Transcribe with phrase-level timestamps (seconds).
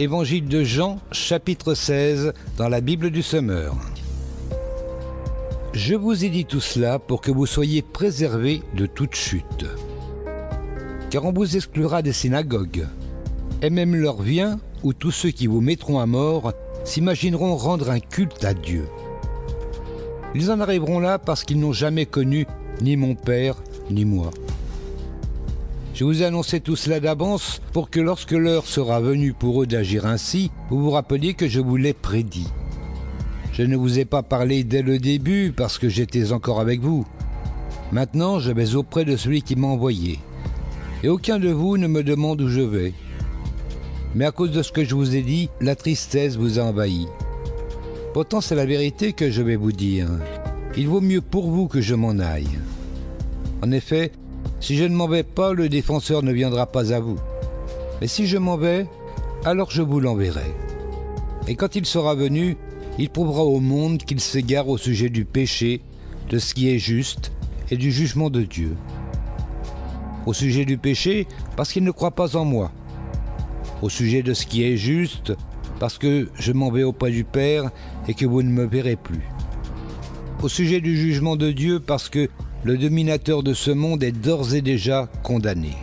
[0.00, 3.76] Évangile de Jean, chapitre 16, dans la Bible du Semeur.
[5.74, 9.66] Je vous ai dit tout cela pour que vous soyez préservés de toute chute.
[11.10, 12.86] Car on vous exclura des synagogues,
[13.60, 16.54] et même l'heure vient où tous ceux qui vous mettront à mort
[16.84, 18.86] s'imagineront rendre un culte à Dieu.
[20.34, 22.46] Ils en arriveront là parce qu'ils n'ont jamais connu
[22.80, 23.56] ni mon Père
[23.90, 24.30] ni moi.
[25.92, 29.66] Je vous ai annoncé tout cela d'avance pour que lorsque l'heure sera venue pour eux
[29.66, 32.48] d'agir ainsi, vous vous rappeliez que je vous l'ai prédit.
[33.52, 37.04] Je ne vous ai pas parlé dès le début parce que j'étais encore avec vous.
[37.92, 40.20] Maintenant, je vais auprès de celui qui m'a envoyé.
[41.02, 42.94] Et aucun de vous ne me demande où je vais.
[44.14, 47.06] Mais à cause de ce que je vous ai dit, la tristesse vous a envahi.
[48.14, 50.08] Pourtant, c'est la vérité que je vais vous dire.
[50.76, 52.58] Il vaut mieux pour vous que je m'en aille.
[53.62, 54.12] En effet,
[54.60, 57.18] si je ne m'en vais pas, le défenseur ne viendra pas à vous.
[58.00, 58.86] Mais si je m'en vais,
[59.44, 60.54] alors je vous l'enverrai.
[61.48, 62.56] Et quand il sera venu,
[62.98, 65.80] il prouvera au monde qu'il s'égare au sujet du péché,
[66.28, 67.32] de ce qui est juste
[67.70, 68.76] et du jugement de Dieu.
[70.26, 72.70] Au sujet du péché, parce qu'il ne croit pas en moi.
[73.80, 75.32] Au sujet de ce qui est juste,
[75.78, 77.70] parce que je m'en vais auprès du Père
[78.06, 79.22] et que vous ne me verrez plus.
[80.42, 82.28] Au sujet du jugement de Dieu, parce que
[82.62, 85.76] le dominateur de ce monde est d'ores et déjà condamné.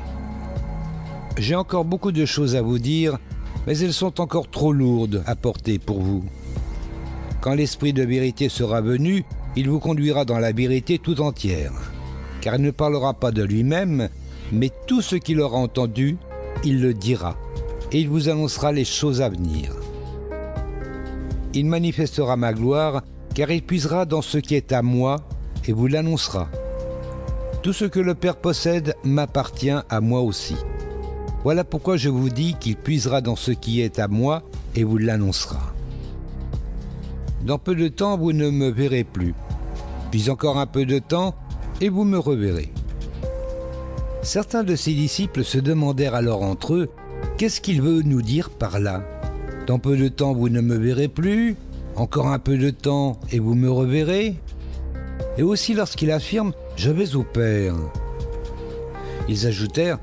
[1.37, 3.17] J'ai encore beaucoup de choses à vous dire,
[3.65, 6.23] mais elles sont encore trop lourdes à porter pour vous.
[7.41, 9.25] Quand l'Esprit de vérité sera venu,
[9.55, 11.73] il vous conduira dans la vérité tout entière,
[12.41, 14.09] car il ne parlera pas de lui-même,
[14.51, 16.17] mais tout ce qu'il aura entendu,
[16.63, 17.37] il le dira,
[17.91, 19.75] et il vous annoncera les choses à venir.
[21.53, 23.01] Il manifestera ma gloire,
[23.33, 25.17] car il puisera dans ce qui est à moi,
[25.67, 26.47] et vous l'annoncera.
[27.67, 30.55] Tout ce que le Père possède m'appartient à moi aussi.
[31.43, 34.43] Voilà pourquoi je vous dis qu'il puisera dans ce qui est à moi
[34.73, 35.73] et vous l'annoncera.
[37.41, 39.33] Dans peu de temps, vous ne me verrez plus.
[40.11, 41.35] Puis encore un peu de temps,
[41.81, 42.71] et vous me reverrez.
[44.21, 46.89] Certains de ses disciples se demandèrent alors entre eux,
[47.37, 49.03] Qu'est-ce qu'il veut nous dire par là?
[49.67, 51.57] Dans peu de temps, vous ne me verrez plus,
[51.97, 54.35] encore un peu de temps, et vous me reverrez
[55.37, 57.73] Et aussi lorsqu'il affirme, je vais au Père.
[59.27, 59.99] Ils ajoutèrent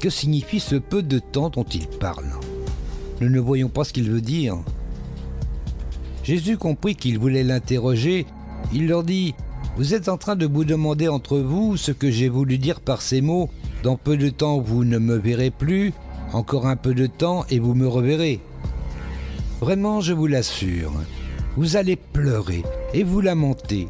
[0.00, 2.32] Que signifie ce peu de temps dont il parle
[3.20, 4.56] Nous ne voyons pas ce qu'il veut dire.
[6.24, 8.26] Jésus comprit qu'il voulait l'interroger.
[8.72, 9.34] Il leur dit
[9.76, 13.02] Vous êtes en train de vous demander entre vous ce que j'ai voulu dire par
[13.02, 13.50] ces mots.
[13.82, 15.92] Dans peu de temps, vous ne me verrez plus.
[16.32, 18.40] Encore un peu de temps et vous me reverrez.
[19.60, 20.92] Vraiment, je vous l'assure,
[21.56, 22.62] vous allez pleurer
[22.92, 23.86] et vous lamenter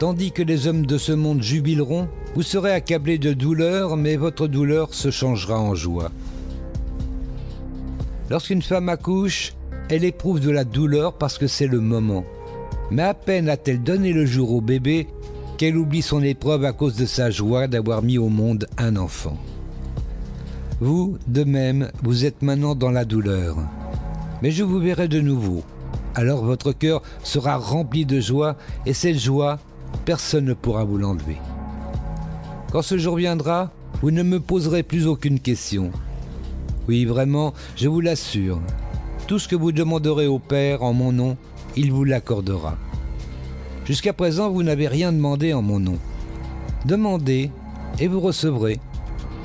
[0.00, 4.46] Tandis que les hommes de ce monde jubileront, vous serez accablés de douleur, mais votre
[4.46, 6.10] douleur se changera en joie.
[8.30, 9.52] Lorsqu'une femme accouche,
[9.90, 12.24] elle éprouve de la douleur parce que c'est le moment.
[12.90, 15.06] Mais à peine a-t-elle donné le jour au bébé
[15.58, 19.36] qu'elle oublie son épreuve à cause de sa joie d'avoir mis au monde un enfant.
[20.80, 23.58] Vous, de même, vous êtes maintenant dans la douleur.
[24.40, 25.62] Mais je vous verrai de nouveau.
[26.14, 28.56] Alors votre cœur sera rempli de joie
[28.86, 29.58] et cette joie
[30.00, 31.38] personne ne pourra vous l'enlever.
[32.72, 33.72] Quand ce jour viendra,
[34.02, 35.90] vous ne me poserez plus aucune question.
[36.88, 38.60] Oui, vraiment, je vous l'assure,
[39.26, 41.36] tout ce que vous demanderez au Père en mon nom,
[41.76, 42.76] il vous l'accordera.
[43.84, 45.98] Jusqu'à présent, vous n'avez rien demandé en mon nom.
[46.84, 47.50] Demandez
[47.98, 48.80] et vous recevrez,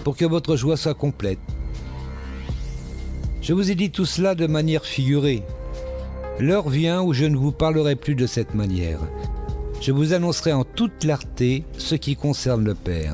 [0.04, 1.40] pour que votre joie soit complète.
[3.42, 5.44] Je vous ai dit tout cela de manière figurée.
[6.40, 9.00] L'heure vient où je ne vous parlerai plus de cette manière,
[9.86, 13.14] je vous annoncerai en toute clarté ce qui concerne le Père.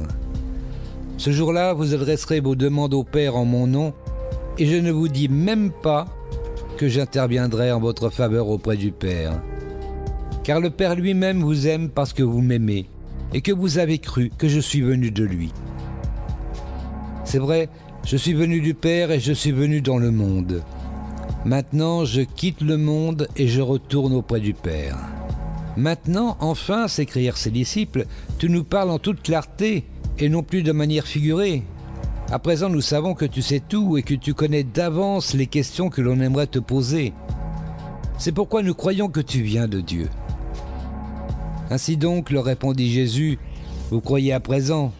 [1.17, 3.93] Ce jour-là, vous adresserez vos demandes au Père en mon nom,
[4.57, 6.05] et je ne vous dis même pas
[6.77, 9.33] que j'interviendrai en votre faveur auprès du Père.
[10.45, 12.87] Car le Père lui-même vous aime parce que vous m'aimez,
[13.33, 15.51] et que vous avez cru que je suis venu de lui.
[17.25, 17.67] C'est vrai,
[18.05, 20.63] je suis venu du Père et je suis venu dans le monde.
[21.43, 25.10] Maintenant, je quitte le monde et je retourne auprès du Père.
[25.81, 28.05] Maintenant, enfin, s'écrièrent ses disciples,
[28.37, 29.83] tu nous parles en toute clarté
[30.19, 31.63] et non plus de manière figurée.
[32.29, 35.89] À présent, nous savons que tu sais tout et que tu connais d'avance les questions
[35.89, 37.13] que l'on aimerait te poser.
[38.19, 40.07] C'est pourquoi nous croyons que tu viens de Dieu.
[41.71, 43.39] Ainsi donc, leur répondit Jésus,
[43.89, 44.93] vous croyez à présent.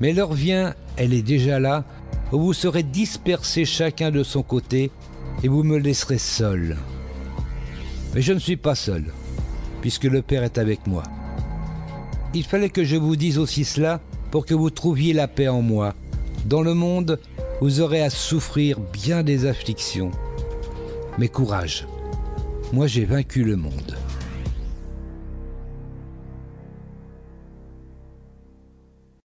[0.00, 1.84] Mais l'heure vient, elle est déjà là,
[2.30, 4.92] où vous serez dispersés chacun de son côté
[5.42, 6.76] et vous me laisserez seul.
[8.14, 9.04] Mais je ne suis pas seul
[9.80, 11.02] puisque le Père est avec moi.
[12.34, 14.00] Il fallait que je vous dise aussi cela
[14.30, 15.94] pour que vous trouviez la paix en moi.
[16.46, 17.18] Dans le monde,
[17.60, 20.10] vous aurez à souffrir bien des afflictions.
[21.18, 21.86] Mais courage,
[22.72, 23.96] moi j'ai vaincu le monde.